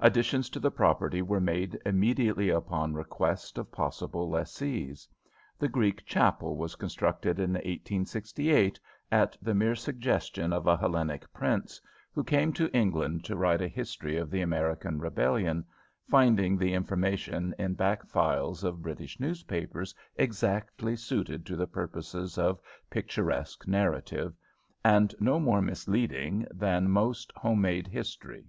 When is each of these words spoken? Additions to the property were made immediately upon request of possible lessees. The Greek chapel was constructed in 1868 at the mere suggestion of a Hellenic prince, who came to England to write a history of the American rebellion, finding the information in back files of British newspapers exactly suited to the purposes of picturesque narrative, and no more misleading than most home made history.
Additions 0.00 0.50
to 0.50 0.58
the 0.58 0.72
property 0.72 1.22
were 1.22 1.40
made 1.40 1.78
immediately 1.86 2.48
upon 2.48 2.94
request 2.94 3.56
of 3.58 3.70
possible 3.70 4.28
lessees. 4.28 5.06
The 5.56 5.68
Greek 5.68 6.04
chapel 6.04 6.56
was 6.56 6.74
constructed 6.74 7.38
in 7.38 7.52
1868 7.52 8.80
at 9.12 9.36
the 9.40 9.54
mere 9.54 9.76
suggestion 9.76 10.52
of 10.52 10.66
a 10.66 10.76
Hellenic 10.76 11.32
prince, 11.32 11.80
who 12.12 12.24
came 12.24 12.52
to 12.54 12.76
England 12.76 13.24
to 13.26 13.36
write 13.36 13.62
a 13.62 13.68
history 13.68 14.16
of 14.16 14.32
the 14.32 14.40
American 14.40 14.98
rebellion, 14.98 15.64
finding 16.08 16.58
the 16.58 16.74
information 16.74 17.54
in 17.56 17.74
back 17.74 18.04
files 18.04 18.64
of 18.64 18.82
British 18.82 19.20
newspapers 19.20 19.94
exactly 20.16 20.96
suited 20.96 21.46
to 21.46 21.54
the 21.54 21.68
purposes 21.68 22.36
of 22.36 22.58
picturesque 22.90 23.68
narrative, 23.68 24.34
and 24.84 25.14
no 25.20 25.38
more 25.38 25.62
misleading 25.62 26.48
than 26.50 26.90
most 26.90 27.30
home 27.36 27.60
made 27.60 27.86
history. 27.86 28.46